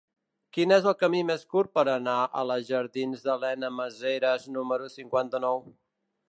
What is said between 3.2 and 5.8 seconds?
d'Elena Maseras número cinquanta-nou?